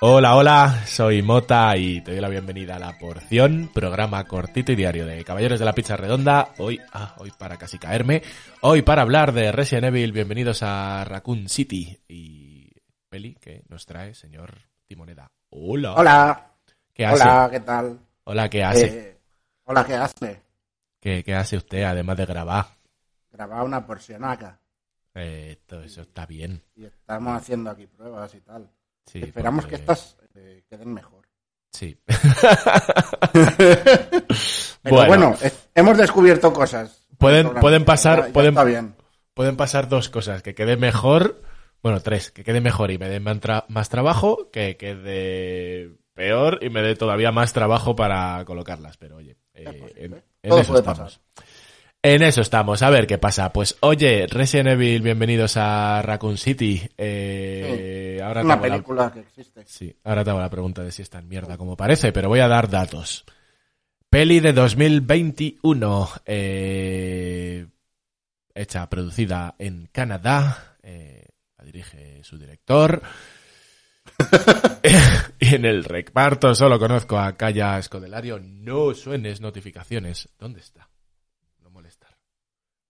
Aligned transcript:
Hola, 0.00 0.34
hola, 0.36 0.82
soy 0.86 1.22
Mota 1.22 1.76
y 1.76 2.00
te 2.00 2.10
doy 2.10 2.20
la 2.20 2.28
bienvenida 2.28 2.74
a 2.74 2.78
La 2.80 2.98
Porción, 2.98 3.70
programa 3.72 4.24
cortito 4.24 4.72
y 4.72 4.76
diario 4.76 5.06
de 5.06 5.24
Caballeros 5.24 5.60
de 5.60 5.64
la 5.64 5.72
Pizza 5.74 5.96
Redonda. 5.96 6.48
Hoy, 6.58 6.80
ah, 6.92 7.14
hoy 7.18 7.32
para 7.38 7.56
casi 7.56 7.78
caerme, 7.78 8.22
hoy 8.62 8.82
para 8.82 9.02
hablar 9.02 9.32
de 9.32 9.52
Resident 9.52 9.86
Evil, 9.86 10.10
bienvenidos 10.10 10.64
a 10.64 11.04
Raccoon 11.04 11.48
City 11.48 11.96
y 12.08 12.72
peli 13.08 13.34
que 13.36 13.62
nos 13.68 13.86
trae 13.86 14.14
señor 14.14 14.58
Timoneda. 14.88 15.30
Hola. 15.50 15.94
Hola. 15.94 16.50
¿Qué 16.92 17.06
hace? 17.06 17.22
Hola, 17.22 17.48
¿qué 17.50 17.60
tal? 17.60 18.00
Hola, 18.24 18.50
¿qué 18.50 18.64
hace? 18.64 18.86
Eh, 18.86 19.18
hola, 19.64 19.84
¿qué 19.86 19.94
hace? 19.94 20.42
¿Qué, 21.00 21.22
qué 21.22 21.34
hace 21.34 21.56
usted 21.56 21.84
además 21.84 22.16
de 22.16 22.26
grabar? 22.26 22.83
Grabar 23.34 23.64
una 23.64 23.84
porcionaca. 23.84 24.60
Eh, 25.12 25.60
todo 25.66 25.82
eso 25.82 26.02
está 26.02 26.24
bien. 26.24 26.62
Y 26.76 26.84
estamos 26.84 27.36
haciendo 27.36 27.68
aquí 27.70 27.86
pruebas 27.88 28.32
y 28.34 28.40
tal. 28.40 28.70
Sí, 29.06 29.18
Esperamos 29.24 29.64
porque- 29.64 29.76
que 29.76 29.80
estas 29.82 30.16
eh, 30.36 30.64
queden 30.70 30.94
mejor. 30.94 31.26
Sí. 31.72 31.98
Pero 34.82 35.06
bueno, 35.06 35.34
es- 35.42 35.68
hemos 35.74 35.98
descubierto 35.98 36.52
cosas. 36.52 37.06
Pueden- 37.18 37.54
pueden 37.54 37.84
pasar- 37.84 38.18
Ya- 38.20 38.26
ya 38.28 38.32
pueden- 38.32 38.50
Está 38.54 38.64
bien. 38.64 38.94
pueden 39.34 39.56
pasar 39.56 39.88
dos 39.88 40.08
cosas, 40.10 40.42
que 40.42 40.54
quede 40.54 40.76
mejor, 40.76 41.42
bueno, 41.82 42.00
tres, 42.00 42.30
que 42.30 42.44
quede 42.44 42.60
mejor 42.60 42.90
y 42.92 42.98
me 42.98 43.08
dé 43.08 43.18
más, 43.20 43.40
tra- 43.40 43.64
más 43.68 43.88
trabajo, 43.88 44.50
que 44.52 44.76
quede 44.76 45.90
peor 46.14 46.60
y 46.62 46.70
me 46.70 46.82
dé 46.82 46.94
todavía 46.94 47.32
más 47.32 47.52
trabajo 47.52 47.96
para 47.96 48.44
colocarlas, 48.44 48.96
pero 48.96 49.16
oye, 49.16 49.36
eh, 49.54 49.92
en, 49.96 50.22
eso 50.42 50.78
estamos. 50.78 51.20
En 52.06 52.22
eso 52.22 52.42
estamos, 52.42 52.82
a 52.82 52.90
ver 52.90 53.06
qué 53.06 53.16
pasa. 53.16 53.50
Pues 53.50 53.78
oye, 53.80 54.26
Resident 54.26 54.68
Evil, 54.68 55.00
bienvenidos 55.00 55.56
a 55.56 56.02
Raccoon 56.02 56.36
City. 56.36 56.82
Eh, 56.98 58.20
ahora 58.22 58.42
Una 58.42 58.54
hago 58.54 58.66
la- 58.66 58.70
película 58.72 59.10
que 59.10 59.20
existe. 59.20 59.62
Sí, 59.64 59.96
ahora 60.04 60.22
te 60.22 60.28
hago 60.28 60.38
la 60.40 60.50
pregunta 60.50 60.82
de 60.82 60.92
si 60.92 61.00
es 61.00 61.08
tan 61.08 61.26
mierda 61.26 61.56
como 61.56 61.78
parece, 61.78 62.12
pero 62.12 62.28
voy 62.28 62.40
a 62.40 62.48
dar 62.48 62.68
datos. 62.68 63.24
Peli 64.10 64.40
de 64.40 64.52
2021, 64.52 66.10
eh, 66.26 67.66
hecha, 68.54 68.90
producida 68.90 69.54
en 69.58 69.88
Canadá, 69.90 70.76
eh, 70.82 71.24
la 71.56 71.64
dirige 71.64 72.22
su 72.22 72.36
director. 72.36 73.00
y 75.40 75.46
en 75.54 75.64
el 75.64 75.84
reparto 75.84 76.54
solo 76.54 76.78
conozco 76.78 77.18
a 77.18 77.34
Calla 77.34 77.78
Escodelario. 77.78 78.38
No 78.38 78.92
suenes 78.92 79.40
notificaciones. 79.40 80.28
¿Dónde 80.38 80.60
está? 80.60 80.86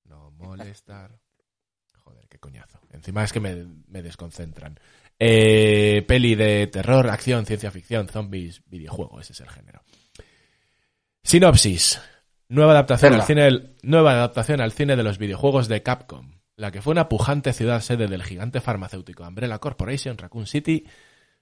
No 0.05 0.31
molestar. 0.33 1.19
Joder, 2.05 2.29
qué 2.29 2.39
coñazo. 2.39 2.81
Encima 2.91 3.25
es 3.25 3.33
que 3.33 3.41
me, 3.41 3.65
me 3.89 4.03
desconcentran. 4.03 4.79
Eh, 5.19 6.05
peli 6.07 6.35
de 6.35 6.67
terror, 6.67 7.09
acción, 7.09 7.47
ciencia 7.47 7.71
ficción, 7.71 8.09
zombies, 8.09 8.63
videojuego, 8.67 9.21
ese 9.21 9.33
es 9.33 9.41
el 9.41 9.49
género. 9.49 9.83
Sinopsis. 11.23 12.01
Nueva 12.49 12.73
adaptación, 12.73 13.15
al 13.15 13.23
cine 13.23 13.43
del- 13.45 13.77
nueva 13.83 14.13
adaptación 14.13 14.61
al 14.61 14.73
cine 14.73 14.97
de 14.97 15.03
los 15.03 15.19
videojuegos 15.19 15.67
de 15.69 15.83
Capcom. 15.83 16.33
La 16.57 16.71
que 16.71 16.83
fue 16.83 16.93
una 16.93 17.09
pujante 17.09 17.53
ciudad 17.53 17.81
sede 17.81 18.07
del 18.07 18.23
gigante 18.23 18.61
farmacéutico 18.61 19.27
Umbrella 19.27 19.59
Corporation, 19.59 20.19
Raccoon 20.19 20.47
City, 20.47 20.87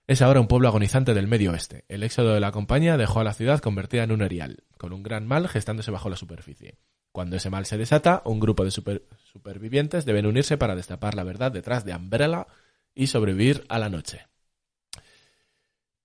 es 0.07 0.23
ahora 0.23 0.41
un 0.41 0.47
pueblo 0.49 0.69
agonizante 0.69 1.13
del 1.13 1.27
medio 1.27 1.51
oeste. 1.53 1.85
El 1.89 2.03
éxodo 2.03 2.33
de 2.35 2.41
la 2.41 2.53
compañía 2.53 2.97
dejó 2.97 3.21
a 3.21 3.25
la 3.25 3.35
ciudad 3.35 3.61
convertida 3.61 4.05
en 4.05 4.13
un 4.13 4.23
erial, 4.23 4.63
con 4.79 4.93
un 4.93 5.03
gran 5.03 5.27
mal 5.27 5.49
gestándose 5.49 5.91
bajo 5.91 6.09
la 6.09 6.17
superficie. 6.17 6.79
Cuando 7.13 7.37
ese 7.37 7.51
mal 7.51 7.67
se 7.67 7.77
desata, 7.79 8.23
un 8.25 8.41
grupo 8.41 8.65
de 8.65 8.71
super- 8.71 9.03
supervivientes 9.33 10.05
deben 10.05 10.27
unirse 10.27 10.57
para 10.59 10.75
destapar 10.75 11.15
la 11.15 11.25
verdad 11.25 11.53
detrás 11.53 11.85
de 11.85 11.95
Umbrella 11.95 12.47
y 12.95 13.07
sobrevivir 13.09 13.65
a 13.69 13.79
la 13.79 13.89
noche. 13.91 14.27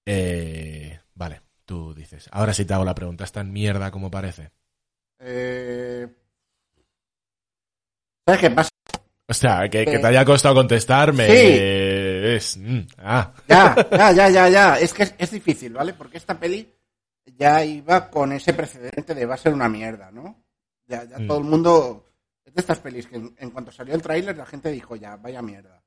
Eh, 0.05 0.99
vale, 1.15 1.41
tú 1.65 1.93
dices. 1.93 2.27
Ahora 2.31 2.53
sí 2.53 2.65
te 2.65 2.73
hago 2.73 2.85
la 2.85 2.95
pregunta. 2.95 3.23
¿Es 3.23 3.31
tan 3.31 3.51
mierda 3.51 3.91
como 3.91 4.09
parece? 4.11 4.51
Eh, 5.19 6.07
¿Sabes 8.25 8.41
qué 8.41 8.51
pasa? 8.51 8.69
O 9.29 9.33
sea, 9.33 9.69
que, 9.69 9.85
que 9.85 9.95
Eh, 9.95 9.99
te 9.99 10.07
haya 10.07 10.23
costado 10.25 10.55
contestarme. 10.55 11.27
sí. 11.27 11.77
Es. 12.35 12.57
mm, 12.57 12.79
ah. 12.99 13.33
Ya, 13.47 13.75
ya, 13.91 14.11
ya, 14.11 14.29
ya, 14.29 14.49
ya. 14.49 14.79
Es 14.79 14.93
que 14.93 15.03
es, 15.03 15.15
es 15.17 15.31
difícil, 15.31 15.73
¿vale? 15.73 15.93
Porque 15.93 16.17
esta 16.17 16.39
peli 16.39 16.73
ya 17.37 17.63
iba 17.63 18.09
con 18.09 18.31
ese 18.31 18.53
precedente 18.53 19.13
de 19.15 19.25
va 19.25 19.35
a 19.35 19.37
ser 19.37 19.53
una 19.53 19.67
mierda, 19.69 20.11
¿no? 20.11 20.43
Ya, 20.87 21.03
ya 21.03 21.19
Mm. 21.19 21.27
todo 21.27 21.37
el 21.39 21.43
mundo... 21.43 22.03
Es 22.45 22.53
de 22.53 22.61
estas 22.61 22.79
pelis 22.79 23.07
que 23.07 23.17
en, 23.17 23.35
en 23.37 23.51
cuanto 23.51 23.71
salió 23.71 23.93
el 23.93 24.01
tráiler 24.01 24.35
la 24.37 24.45
gente 24.45 24.71
dijo 24.71 24.95
ya, 24.95 25.17
vaya 25.17 25.41
mierda. 25.41 25.83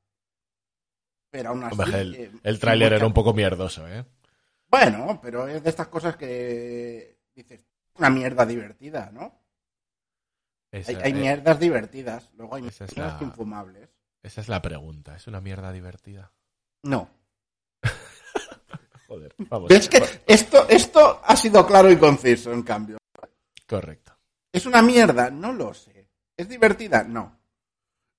Pero 1.30 1.50
aún 1.50 1.64
así... 1.64 1.80
Hombre, 1.80 2.00
el, 2.00 2.14
eh, 2.14 2.30
el 2.42 2.58
tráiler 2.60 2.92
era 2.92 3.06
un 3.06 3.14
poco 3.14 3.32
mierdoso, 3.32 3.88
¿eh? 3.88 4.04
Bueno, 4.68 5.18
pero 5.22 5.48
es 5.48 5.62
de 5.62 5.70
estas 5.70 5.88
cosas 5.88 6.16
que 6.16 7.18
dices, 7.34 7.66
una 7.96 8.10
mierda 8.10 8.44
divertida, 8.46 9.10
¿no? 9.12 9.40
Esa, 10.70 10.90
Hay, 10.92 10.96
hay 11.02 11.10
eh, 11.12 11.14
mierdas 11.14 11.58
divertidas, 11.58 12.30
luego 12.36 12.54
hay 12.56 12.66
es 12.68 12.80
mierdas 12.80 13.20
la- 13.20 13.26
infumables. 13.26 13.88
esa 14.22 14.40
es 14.42 14.48
la 14.48 14.60
pregunta. 14.62 15.16
¿Es 15.16 15.26
una 15.26 15.40
mierda 15.40 15.72
divertida? 15.72 16.30
No. 16.82 17.08
Joder, 19.08 19.34
vamos. 19.38 19.68
¿Ves 19.68 19.88
que 19.88 20.02
esto, 20.26 20.68
esto 20.68 21.20
ha 21.24 21.34
sido 21.36 21.66
claro 21.66 21.90
y 21.90 21.96
conciso, 21.96 22.52
en 22.52 22.62
cambio? 22.62 22.98
Correcto. 23.66 24.09
¿Es 24.52 24.66
una 24.66 24.82
mierda? 24.82 25.30
No 25.30 25.52
lo 25.52 25.72
sé. 25.72 26.08
¿Es 26.36 26.48
divertida? 26.48 27.04
No. 27.04 27.38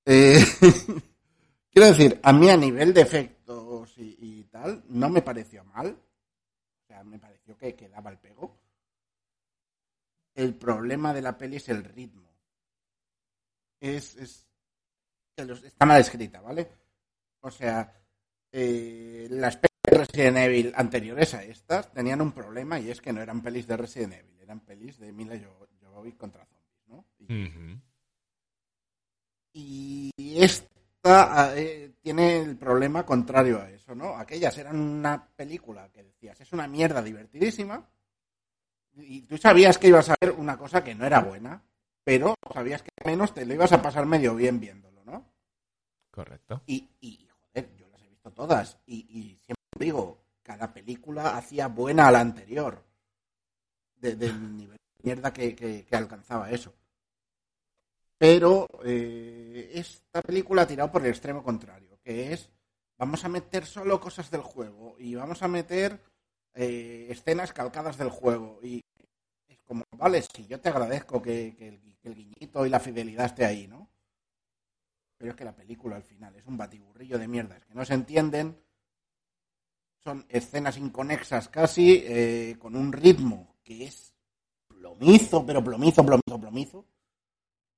Eh, 0.06 0.40
quiero 1.72 1.88
decir, 1.88 2.20
a 2.24 2.34
mí 2.34 2.50
a 2.50 2.58
nivel 2.58 2.94
de 2.94 3.02
efectos 3.02 3.98
y, 3.98 4.18
y 4.20 4.44
tal, 4.46 4.84
no 4.90 5.10
me 5.10 5.22
pareció 5.22 5.64
mal. 5.66 5.90
O 5.90 6.88
sea, 6.88 7.04
me 7.04 7.20
pareció 7.20 7.58
que, 7.58 7.76
que 7.76 7.90
daba 7.90 8.10
el 8.10 8.18
pego. 8.18 8.58
El 10.34 10.56
problema 10.56 11.14
de 11.14 11.22
la 11.22 11.38
peli 11.38 11.58
es 11.58 11.70
el 11.70 11.84
ritmo. 11.84 12.30
Es, 13.80 14.16
es 14.16 14.48
está 15.36 15.86
mal 15.86 16.00
escrita, 16.00 16.42
¿vale? 16.42 16.70
O 17.42 17.50
sea, 17.50 17.92
eh, 18.52 19.28
las 19.32 19.58
pelis 19.58 19.80
de 19.84 19.98
Resident 19.98 20.38
Evil 20.38 20.74
anteriores 20.76 21.34
a 21.34 21.44
estas 21.44 21.92
tenían 21.92 22.22
un 22.22 22.32
problema 22.32 22.80
y 22.80 22.92
es 22.92 23.02
que 23.02 23.14
no 23.14 23.22
eran 23.22 23.42
pelis 23.42 23.68
de 23.68 23.78
Resident 23.78 24.14
Evil, 24.14 24.40
eran 24.42 24.60
pelis 24.60 25.00
de 25.00 25.12
Mila 25.12 25.36
Contra 26.18 26.46
zombies, 26.46 26.88
¿no? 26.88 27.06
Y, 29.54 30.12
esta 30.42 31.58
eh, 31.58 31.94
tiene 32.02 32.42
el 32.42 32.58
problema 32.58 33.06
contrario 33.06 33.60
a 33.60 33.70
eso, 33.70 33.94
¿no? 33.94 34.16
Aquellas 34.16 34.58
eran 34.58 34.80
una 34.80 35.28
película 35.36 35.90
que 35.90 36.04
decías, 36.04 36.40
es 36.40 36.52
una 36.54 36.68
mierda 36.68 37.02
divertidísima 37.02 37.88
y 38.96 39.22
tú 39.24 39.38
sabías 39.38 39.78
que 39.78 39.88
ibas 39.90 40.10
a 40.10 40.16
ver 40.22 40.32
una 40.32 40.58
cosa 40.58 40.84
que 40.84 40.96
no 40.96 41.06
era 41.06 41.20
buena, 41.22 41.62
pero 42.04 42.36
sabías 42.54 42.82
que 42.82 42.90
al 43.04 43.12
menos 43.12 43.34
te 43.34 43.46
lo 43.46 43.54
ibas 43.54 43.72
a 43.74 43.82
pasar 43.82 44.06
medio 44.06 44.36
bien 44.36 44.60
viéndolo, 44.60 45.04
¿no? 45.06 45.26
Correcto. 46.10 46.62
Y, 46.66 46.90
y, 47.02 47.28
joder, 47.28 47.76
yo 47.76 47.88
las 47.90 48.02
he 48.04 48.08
visto 48.08 48.32
todas. 48.32 48.80
Y, 48.86 49.00
y 49.10 49.36
siempre 49.38 49.86
digo, 49.86 50.24
cada 50.44 50.74
película 50.74 51.38
hacía 51.38 51.68
buena 51.68 52.08
a 52.08 52.12
la 52.12 52.22
anterior. 52.22 52.84
De- 53.96 54.16
del 54.16 54.58
nivel 54.58 54.78
mierda 55.04 55.34
que, 55.34 55.56
que- 55.56 55.86
alcanzaba 55.96 56.50
eso. 56.52 56.74
Pero 58.18 58.68
eh, 58.86 59.72
esta 59.74 60.22
película 60.22 60.62
ha 60.64 60.68
tirado 60.68 60.92
por 60.92 61.02
el 61.02 61.10
extremo 61.10 61.44
contrario, 61.44 62.00
que 62.04 62.34
es, 62.34 62.50
vamos 62.98 63.26
a 63.26 63.30
meter 63.30 63.66
solo 63.66 64.00
cosas 64.00 64.30
del 64.30 64.42
juego 64.42 64.96
y 65.00 65.16
vamos 65.16 65.42
a 65.42 65.48
meter 65.48 66.00
eh, 66.54 67.08
escenas 67.10 67.52
calcadas 67.54 67.98
del 67.98 68.10
juego. 68.10 68.60
Y 68.62 68.82
es 69.48 69.60
como, 69.64 69.84
vale, 69.98 70.22
sí, 70.22 70.48
yo 70.48 70.60
te 70.62 70.70
agradezco 70.70 71.22
que, 71.22 71.56
que 71.58 71.70
el, 71.70 71.98
que 72.02 72.10
el 72.10 72.16
guiñito 72.16 72.66
y 72.66 72.70
la 72.70 72.80
fidelidad 72.80 73.28
esté 73.28 73.46
ahí, 73.46 73.68
¿no? 73.68 73.90
Pero 75.18 75.32
es 75.32 75.38
que 75.38 75.46
la 75.46 75.56
película 75.56 75.96
al 75.96 76.04
final 76.04 76.36
es 76.36 76.46
un 76.48 76.58
batiburrillo 76.58 77.18
de 77.18 77.28
mierdas 77.30 77.64
que 77.66 77.74
no 77.74 77.86
se 77.86 77.94
entienden. 77.94 78.62
Son 80.04 80.26
escenas 80.30 80.78
inconexas 80.78 81.48
casi, 81.48 82.04
eh, 82.06 82.58
con 82.60 82.76
un 82.76 82.92
ritmo 82.92 83.56
que 83.64 83.86
es 83.86 84.11
plomizo, 84.82 85.46
pero 85.46 85.64
plomizo, 85.64 86.04
plomizo, 86.06 86.40
plomizo. 86.42 86.86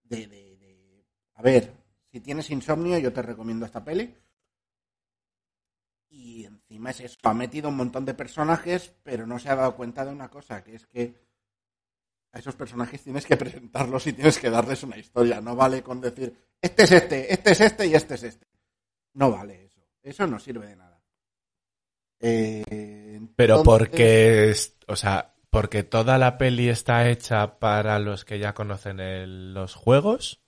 De, 0.03 0.27
de, 0.27 0.55
de- 0.57 1.05
A 1.35 1.41
ver, 1.41 1.73
si 2.11 2.19
tienes 2.21 2.49
insomnio, 2.49 2.97
yo 2.97 3.11
te 3.11 3.21
recomiendo 3.21 3.65
esta 3.65 3.83
peli. 3.83 4.15
Y 6.09 6.45
encima 6.45 6.91
es 6.91 6.99
eso, 7.01 7.17
ha 7.23 7.33
metido 7.33 7.69
un 7.69 7.75
montón 7.77 8.05
de 8.05 8.13
personajes, 8.13 8.93
pero 9.03 9.25
no 9.25 9.39
se 9.39 9.49
ha 9.49 9.55
dado 9.55 9.75
cuenta 9.75 10.05
de 10.05 10.11
una 10.11 10.29
cosa, 10.29 10.63
que 10.63 10.75
es 10.75 10.85
que 10.85 11.15
a 12.31 12.39
esos 12.39 12.55
personajes 12.55 13.01
tienes 13.03 13.25
que 13.25 13.35
presentarlos 13.37 14.05
y 14.07 14.13
tienes 14.13 14.37
que 14.39 14.49
darles 14.49 14.83
una 14.83 14.97
historia. 14.97 15.41
No 15.41 15.55
vale 15.55 15.81
con 15.83 15.99
decir, 16.01 16.35
este 16.61 16.83
es 16.83 16.91
este, 16.91 17.33
este 17.33 17.51
es 17.51 17.61
este 17.61 17.87
y 17.87 17.95
este 17.95 18.13
es 18.15 18.23
este. 18.23 18.47
No 19.15 19.31
vale 19.31 19.65
eso. 19.65 19.81
Eso 20.01 20.27
no 20.27 20.39
sirve 20.39 20.67
de 20.67 20.75
nada. 20.75 21.01
Eh, 22.19 23.19
Pero 23.35 23.57
entonces- 23.59 23.89
porque, 23.89 24.53
o 24.87 24.95
sea, 24.95 25.32
porque 25.53 25.83
toda 25.83 26.17
la 26.17 26.39
peli 26.39 26.67
está 26.67 27.07
hecha 27.07 27.59
para 27.59 27.99
los 27.99 28.25
que 28.25 28.39
ya 28.39 28.55
conocen 28.55 29.53
los 29.53 29.75
juegos. 29.75 30.41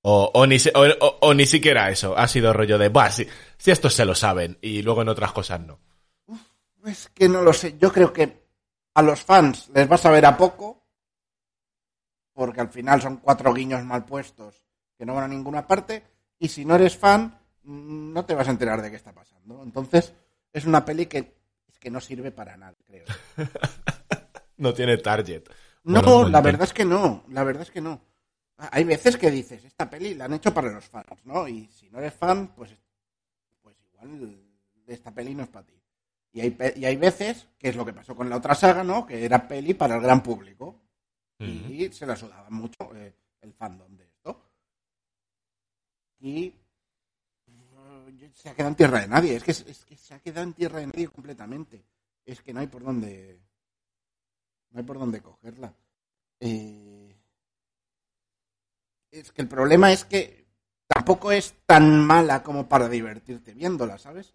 O, 0.00 0.46
ni, 0.46 1.46
siquiera 1.46 1.90
eso. 1.90 2.16
Ha 2.16 2.26
sido 2.26 2.54
rollo 2.54 2.78
de, 2.78 2.88
bah, 2.88 3.10
si, 3.10 3.28
si 3.58 3.70
estos 3.70 3.92
se 3.92 4.06
lo 4.06 4.14
saben. 4.14 4.56
Y 4.62 4.80
luego 4.80 5.02
en 5.02 5.10
otras 5.10 5.30
cosas 5.32 5.60
no. 5.60 5.78
Es 6.86 7.10
que 7.10 7.28
no 7.28 7.42
lo 7.42 7.52
sé. 7.52 7.76
Yo 7.78 7.92
creo 7.92 8.14
que 8.14 8.46
a 8.94 9.02
los 9.02 9.22
fans 9.22 9.68
les 9.74 9.90
va 9.90 9.96
a 9.96 9.98
saber 9.98 10.24
a 10.24 10.38
poco. 10.38 10.82
Porque 12.32 12.62
al 12.62 12.70
final 12.70 13.02
son 13.02 13.18
cuatro 13.18 13.52
guiños 13.52 13.84
mal 13.84 14.06
puestos 14.06 14.54
que 14.96 15.04
no 15.04 15.12
van 15.12 15.24
a 15.24 15.28
ninguna 15.28 15.66
parte. 15.66 16.02
Y 16.38 16.48
si 16.48 16.64
no 16.64 16.76
eres 16.76 16.96
fan, 16.96 17.38
mm, 17.62 18.14
no 18.14 18.24
te 18.24 18.34
vas 18.34 18.48
a 18.48 18.52
enterar 18.52 18.80
de 18.80 18.88
qué 18.88 18.96
está 18.96 19.12
pasando. 19.12 19.62
Entonces, 19.62 20.14
es 20.50 20.64
una 20.64 20.82
peli 20.86 21.04
que, 21.04 21.35
que 21.86 21.90
no 21.92 22.00
sirve 22.00 22.32
para 22.32 22.56
nada, 22.56 22.74
creo. 22.84 23.04
No 24.58 24.74
tiene 24.74 24.96
target. 24.96 25.44
No, 25.84 26.02
Bueno, 26.02 26.28
la 26.30 26.40
verdad 26.40 26.62
es 26.62 26.72
que 26.72 26.84
no. 26.84 27.22
La 27.28 27.44
verdad 27.44 27.62
es 27.62 27.70
que 27.70 27.80
no. 27.80 28.00
Hay 28.56 28.82
veces 28.82 29.16
que 29.18 29.30
dices, 29.30 29.62
esta 29.64 29.88
peli 29.88 30.14
la 30.14 30.24
han 30.24 30.32
hecho 30.32 30.52
para 30.52 30.72
los 30.72 30.86
fans, 30.86 31.24
¿no? 31.24 31.46
Y 31.46 31.68
si 31.68 31.90
no 31.90 31.98
eres 31.98 32.14
fan, 32.14 32.54
pues, 32.56 32.74
pues 33.62 33.76
igual 33.92 34.34
esta 34.86 35.12
peli 35.12 35.34
no 35.34 35.44
es 35.44 35.48
para 35.50 35.66
ti. 35.66 35.80
Y 36.32 36.40
hay, 36.40 36.56
y 36.74 36.86
hay 36.86 36.96
veces, 36.96 37.46
que 37.58 37.68
es 37.68 37.76
lo 37.76 37.84
que 37.84 37.92
pasó 37.92 38.16
con 38.16 38.30
la 38.30 38.38
otra 38.38 38.54
saga, 38.54 38.82
¿no? 38.82 39.06
Que 39.06 39.24
era 39.24 39.46
peli 39.46 39.74
para 39.74 39.96
el 39.96 40.02
gran 40.02 40.22
público. 40.22 40.82
Y 41.38 41.88
se 41.92 42.06
la 42.06 42.16
sudaba 42.16 42.50
mucho 42.50 42.96
eh, 42.96 43.14
el 43.42 43.52
fandom 43.52 43.94
de 43.94 44.04
esto. 44.06 44.42
Y 46.18 46.52
se 48.36 48.50
ha 48.50 48.54
quedado 48.54 48.68
en 48.68 48.76
tierra 48.76 49.00
de 49.00 49.08
nadie. 49.08 49.36
Es 49.36 49.42
que, 49.42 49.50
es 49.50 49.84
que 49.86 49.96
se 49.96 50.14
ha 50.14 50.20
quedado 50.20 50.42
en 50.42 50.52
tierra 50.52 50.80
de 50.80 50.86
nadie 50.86 51.08
completamente. 51.08 51.82
Es 52.24 52.42
que 52.42 52.52
no 52.52 52.60
hay 52.60 52.66
por 52.66 52.84
dónde. 52.84 53.40
No 54.70 54.78
hay 54.78 54.84
por 54.84 54.98
dónde 54.98 55.22
cogerla. 55.22 55.74
Eh, 56.38 57.16
es 59.10 59.32
que 59.32 59.40
el 59.40 59.48
problema 59.48 59.90
es 59.90 60.04
que 60.04 60.44
tampoco 60.86 61.32
es 61.32 61.54
tan 61.64 62.04
mala 62.04 62.42
como 62.42 62.68
para 62.68 62.90
divertirte 62.90 63.54
viéndola, 63.54 63.96
¿sabes? 63.96 64.34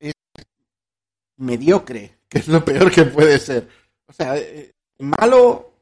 Es 0.00 0.14
mediocre, 1.36 2.20
que 2.30 2.38
es 2.38 2.48
lo 2.48 2.64
peor 2.64 2.90
que 2.90 3.04
puede 3.04 3.38
ser. 3.38 3.68
O 4.06 4.12
sea, 4.12 4.38
eh, 4.38 4.72
malo 5.00 5.74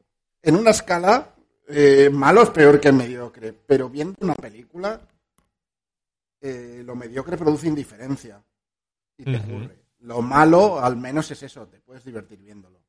en 0.43 0.57
una 0.57 0.71
escala, 0.71 1.33
eh, 1.69 2.11
malo 2.11 2.43
es 2.43 2.51
peor 2.51 2.81
que 2.81 2.91
mediocre, 2.91 3.53
pero 3.53 3.89
viendo 3.89 4.17
una 4.21 4.35
película, 4.35 5.01
eh, 6.41 6.83
lo 6.85 6.95
mediocre 6.97 7.37
produce 7.37 7.69
indiferencia 7.69 8.43
y 9.17 9.25
te 9.25 9.37
aburre. 9.37 9.79
Lo 10.01 10.23
malo, 10.23 10.81
al 10.81 10.97
menos 10.97 11.31
es 11.31 11.43
eso, 11.43 11.67
te 11.69 11.81
puedes 11.81 12.05
divertir 12.05 12.39
viéndolo. 12.41 12.81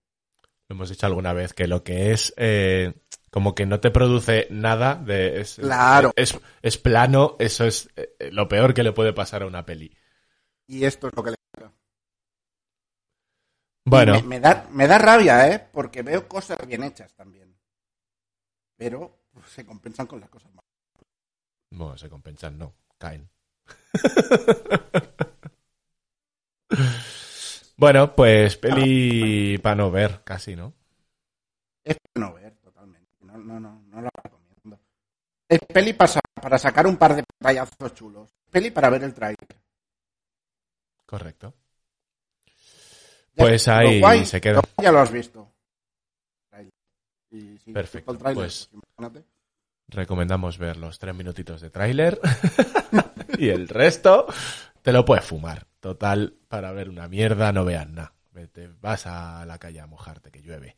Lo 0.67 0.75
hemos 0.75 0.89
dicho 0.89 1.05
alguna 1.05 1.33
vez 1.33 1.53
que 1.53 1.67
lo 1.67 1.83
que 1.83 2.11
es 2.11 2.33
eh, 2.37 2.93
como 3.29 3.53
que 3.53 3.65
no 3.65 3.79
te 3.81 3.91
produce 3.91 4.47
nada 4.49 4.95
de 4.95 5.41
es, 5.41 5.57
Claro. 5.57 6.11
es, 6.15 6.39
es 6.61 6.77
plano, 6.77 7.35
eso 7.39 7.65
es 7.65 7.89
eh, 7.97 8.29
lo 8.31 8.47
peor 8.47 8.73
que 8.73 8.83
le 8.83 8.93
puede 8.93 9.11
pasar 9.13 9.43
a 9.43 9.47
una 9.47 9.65
peli. 9.65 9.93
Y 10.67 10.85
esto 10.85 11.07
es 11.07 11.13
lo 11.15 11.23
que 11.23 11.31
le 11.31 11.35
Bueno, 13.85 14.13
Me, 14.13 14.21
me 14.23 14.39
da, 14.39 14.67
me 14.71 14.87
da 14.87 14.97
rabia, 14.97 15.49
¿eh? 15.51 15.67
Porque 15.73 16.01
veo 16.03 16.27
cosas 16.27 16.57
bien 16.65 16.83
hechas 16.83 17.13
también. 17.13 17.53
Pero 18.77 19.25
se 19.47 19.65
compensan 19.65 20.07
con 20.07 20.19
las 20.21 20.29
cosas 20.29 20.49
malas. 20.51 20.61
bueno, 21.71 21.97
se 21.97 22.09
compensan, 22.09 22.57
no, 22.57 22.73
caen. 22.97 23.29
bueno, 27.77 28.15
pues 28.15 28.57
peli 28.57 29.57
para 29.57 29.75
no 29.75 29.91
ver, 29.91 30.21
casi, 30.23 30.55
¿no? 30.55 30.73
Es 31.83 31.97
para 32.13 32.27
no 32.27 32.33
ver, 32.35 32.55
totalmente. 32.57 33.09
No, 33.21 33.37
no, 33.37 33.59
no, 33.59 33.81
no 33.87 34.01
la 34.01 34.09
recomiendo. 34.23 34.79
Es 35.49 35.59
peli 35.73 35.93
para, 35.93 36.19
para 36.41 36.57
sacar 36.57 36.87
un 36.87 36.97
par 36.97 37.15
de 37.15 37.23
payazos 37.39 37.93
chulos. 37.93 38.29
Peli 38.49 38.71
para 38.71 38.89
ver 38.89 39.03
el 39.03 39.13
trailer. 39.13 39.37
Correcto. 41.05 41.53
Pues 43.35 43.67
ahí 43.67 43.99
guay- 43.99 44.25
se 44.25 44.39
queda. 44.39 44.61
Ya 44.81 44.91
lo 44.91 44.99
has 44.99 45.11
visto. 45.11 45.51
Trailer. 46.49 46.71
Y 47.31 47.57
si 47.57 47.73
Perfecto, 47.73 48.11
el 48.11 48.17
pues- 48.35 48.69
imagínate. 48.71 49.25
Recomendamos 49.87 50.57
ver 50.57 50.77
los 50.77 50.97
tres 50.99 51.13
minutitos 51.13 51.59
de 51.59 51.69
tráiler 51.69 52.17
y 53.41 53.49
el 53.49 53.67
resto 53.67 54.27
te 54.81 54.91
lo 54.93 55.03
puedes 55.05 55.25
fumar. 55.25 55.65
Total, 55.79 56.33
para 56.47 56.71
ver 56.71 56.89
una 56.89 57.07
mierda 57.07 57.51
no 57.51 57.65
veas 57.65 57.89
nada. 57.89 58.13
Vete, 58.31 58.69
vas 58.79 59.05
a 59.07 59.45
la 59.45 59.57
calle 59.57 59.79
a 59.79 59.87
mojarte 59.87 60.31
que 60.31 60.41
llueve. 60.41 60.75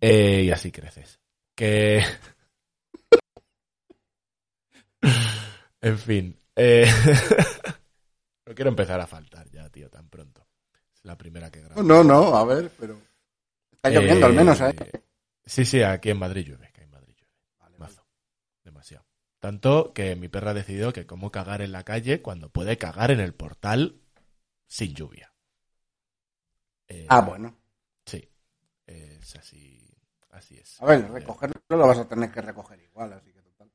Eh, 0.00 0.42
y 0.44 0.50
así 0.50 0.70
creces. 0.70 1.18
Que... 1.54 2.04
en 5.80 5.98
fin. 5.98 6.38
eh, 6.56 6.86
No 8.46 8.54
quiero 8.54 8.68
empezar 8.68 9.00
a 9.00 9.06
faltar 9.06 9.48
ya, 9.50 9.68
tío, 9.70 9.88
tan 9.88 10.08
pronto. 10.10 10.46
Es 10.94 11.04
la 11.04 11.16
primera 11.16 11.50
que 11.50 11.62
grabo. 11.62 11.82
No, 11.82 12.04
no, 12.04 12.36
a 12.36 12.44
ver, 12.44 12.70
pero. 12.78 13.00
Está 13.72 13.88
lloviendo 13.88 14.26
Eh, 14.26 14.28
al 14.28 14.34
menos, 14.34 14.60
¿eh? 14.60 14.74
Sí, 15.46 15.64
sí, 15.64 15.82
aquí 15.82 16.10
en 16.10 16.18
Madrid 16.18 16.48
llueve, 16.48 16.70
que 16.72 16.82
en 16.82 16.90
Madrid 16.90 17.14
llueve. 17.16 17.32
Vale. 17.58 17.78
Mazo. 17.78 18.06
Demasiado. 18.62 19.06
Tanto 19.44 19.92
que 19.92 20.16
mi 20.16 20.30
perra 20.30 20.52
ha 20.52 20.54
decidido 20.54 20.94
que 20.94 21.04
cómo 21.04 21.30
cagar 21.30 21.60
en 21.60 21.70
la 21.70 21.84
calle 21.84 22.22
cuando 22.22 22.48
puede 22.48 22.78
cagar 22.78 23.10
en 23.10 23.20
el 23.20 23.34
portal 23.34 24.00
sin 24.66 24.94
lluvia. 24.94 25.34
Eh, 26.88 27.04
Ah, 27.10 27.20
bueno. 27.20 27.54
Sí. 28.06 28.26
Es 28.86 29.36
así. 29.36 29.86
Así 30.30 30.56
es. 30.56 30.80
A 30.80 30.86
ver, 30.86 31.10
recogerlo 31.10 31.60
lo 31.68 31.86
vas 31.86 31.98
a 31.98 32.08
tener 32.08 32.32
que 32.32 32.40
recoger 32.40 32.80
igual, 32.80 33.12
así 33.12 33.34
que 33.34 33.42
total. 33.42 33.70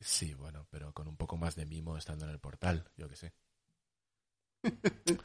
Sí, 0.00 0.32
bueno, 0.32 0.66
pero 0.70 0.94
con 0.94 1.06
un 1.06 1.18
poco 1.18 1.36
más 1.36 1.54
de 1.54 1.66
mimo 1.66 1.98
estando 1.98 2.24
en 2.24 2.30
el 2.30 2.38
portal, 2.38 2.90
yo 2.96 3.06
que 3.06 3.16
sé. 3.16 3.34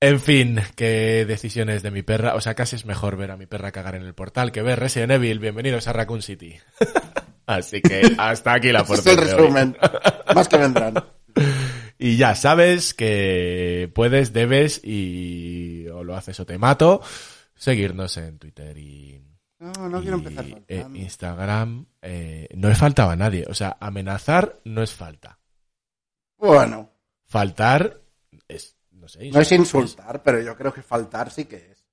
En 0.00 0.20
fin, 0.20 0.60
qué 0.76 1.24
decisiones 1.26 1.82
de 1.82 1.90
mi 1.90 2.02
perra. 2.02 2.36
O 2.36 2.40
sea, 2.40 2.54
casi 2.54 2.76
es 2.76 2.86
mejor 2.86 3.16
ver 3.16 3.32
a 3.32 3.36
mi 3.36 3.46
perra 3.46 3.72
cagar 3.72 3.96
en 3.96 4.02
el 4.02 4.14
portal 4.14 4.52
que 4.52 4.62
ver 4.62 4.78
Resident 4.78 5.10
Evil. 5.10 5.40
Bienvenidos 5.40 5.88
a 5.88 5.92
Raccoon 5.92 6.22
City. 6.22 6.56
Así 7.48 7.80
que 7.80 8.14
hasta 8.18 8.52
aquí 8.52 8.70
la 8.70 8.80
Ese 8.80 8.92
es 8.94 9.00
porción 9.00 9.18
el 9.18 9.24
resumen. 9.24 9.76
Más 10.34 10.48
que 10.48 10.56
vendrán. 10.58 10.94
Y 12.00 12.16
ya 12.16 12.36
sabes 12.36 12.94
que 12.94 13.90
puedes, 13.92 14.32
debes 14.32 14.80
y 14.84 15.88
o 15.88 16.04
lo 16.04 16.14
haces 16.14 16.38
o 16.38 16.46
te 16.46 16.56
mato. 16.56 17.02
Seguirnos 17.56 18.16
en 18.18 18.38
Twitter 18.38 18.78
y, 18.78 19.20
No, 19.58 19.88
no 19.88 20.00
quiero 20.00 20.16
empezar 20.18 20.44
eh. 20.68 20.86
Instagram. 20.94 21.86
Eh, 22.00 22.48
no 22.54 22.68
he 22.70 22.76
faltado 22.76 23.10
a 23.10 23.16
nadie. 23.16 23.44
O 23.48 23.54
sea, 23.54 23.76
amenazar 23.80 24.60
no 24.62 24.80
es 24.84 24.94
falta. 24.94 25.40
Bueno, 26.36 26.92
Faltar 27.24 28.00
es, 28.46 28.76
no 28.92 29.08
sé. 29.08 29.28
no 29.32 29.40
es 29.40 29.50
insultar, 29.50 30.22
pero 30.22 30.40
yo 30.40 30.56
creo 30.56 30.72
que 30.72 30.82
faltar 30.82 31.32
sí 31.32 31.46
que 31.46 31.72
es. 31.72 31.84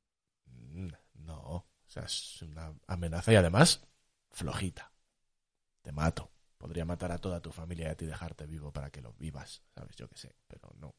Mm, 0.45 0.89
No, 1.15 1.39
o 1.39 1.65
sea, 1.87 2.03
es 2.03 2.43
una 2.43 2.71
amenaza 2.85 3.33
y 3.33 3.37
además 3.37 3.81
flojita. 4.29 4.91
Te 5.85 5.91
mato. 5.91 6.31
Podría 6.57 6.83
matar 6.83 7.11
a 7.11 7.19
toda 7.19 7.39
tu 7.39 7.51
familia 7.51 7.89
y 7.89 7.91
a 7.91 7.95
ti 7.95 8.07
dejarte 8.07 8.47
vivo 8.47 8.71
para 8.71 8.89
que 8.89 9.03
lo 9.03 9.13
vivas, 9.13 9.61
¿sabes? 9.75 9.95
Yo 9.95 10.07
qué 10.07 10.17
sé, 10.17 10.35
pero 10.47 10.73
no. 10.79 10.95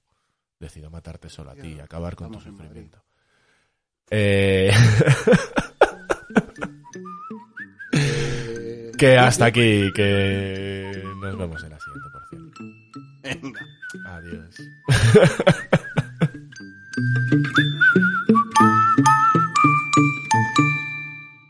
Decido 0.60 0.90
matarte 0.90 1.28
solo 1.28 1.50
a 1.50 1.56
ti 1.56 1.74
y 1.74 1.80
acabar 1.80 2.14
con 2.14 2.30
tu 2.30 2.40
sufrimiento. 2.40 3.02
Eh, 4.08 4.70
que 8.96 9.18
hasta 9.18 9.46
aquí, 9.46 9.90
que 9.92 11.02
nos 11.20 11.36
vemos 11.36 11.64
en 11.64 11.70
la 11.70 11.80
siguiente 11.80 12.08
porción. 12.12 12.52
Venga. 13.24 13.66
Adiós. 14.04 14.56